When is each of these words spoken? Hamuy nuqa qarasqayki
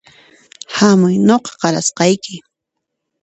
Hamuy 0.77 1.15
nuqa 1.27 1.51
qarasqayki 1.61 2.35